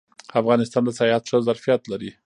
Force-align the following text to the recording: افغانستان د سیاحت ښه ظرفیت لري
افغانستان 0.41 0.83
د 0.85 0.89
سیاحت 0.99 1.23
ښه 1.29 1.37
ظرفیت 1.47 1.81
لري 1.91 2.11